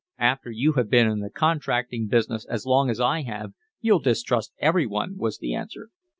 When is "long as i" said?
2.65-3.21